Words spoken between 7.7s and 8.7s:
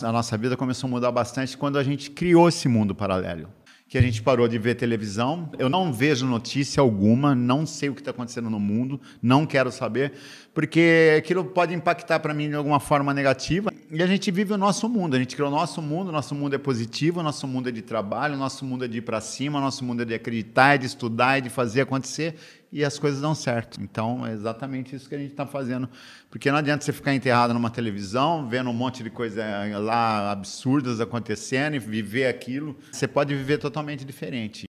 o que está acontecendo no